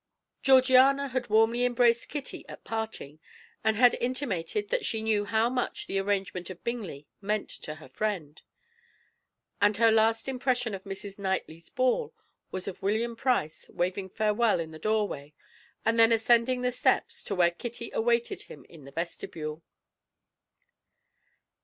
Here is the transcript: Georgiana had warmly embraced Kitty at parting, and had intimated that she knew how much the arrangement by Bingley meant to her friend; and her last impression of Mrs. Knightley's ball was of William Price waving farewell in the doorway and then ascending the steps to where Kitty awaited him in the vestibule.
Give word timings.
Georgiana 0.41 1.09
had 1.09 1.29
warmly 1.29 1.63
embraced 1.63 2.09
Kitty 2.09 2.43
at 2.49 2.63
parting, 2.63 3.19
and 3.63 3.75
had 3.75 3.93
intimated 4.01 4.69
that 4.69 4.83
she 4.83 4.99
knew 5.03 5.25
how 5.25 5.47
much 5.47 5.85
the 5.85 5.99
arrangement 5.99 6.47
by 6.47 6.55
Bingley 6.55 7.05
meant 7.21 7.47
to 7.49 7.75
her 7.75 7.87
friend; 7.87 8.41
and 9.61 9.77
her 9.77 9.91
last 9.91 10.27
impression 10.27 10.73
of 10.73 10.85
Mrs. 10.85 11.19
Knightley's 11.19 11.69
ball 11.69 12.15
was 12.49 12.67
of 12.67 12.81
William 12.81 13.15
Price 13.15 13.69
waving 13.69 14.09
farewell 14.09 14.59
in 14.59 14.71
the 14.71 14.79
doorway 14.79 15.35
and 15.85 15.99
then 15.99 16.11
ascending 16.11 16.63
the 16.63 16.71
steps 16.71 17.23
to 17.25 17.35
where 17.35 17.51
Kitty 17.51 17.91
awaited 17.93 18.41
him 18.41 18.65
in 18.65 18.85
the 18.85 18.91
vestibule. 18.91 19.61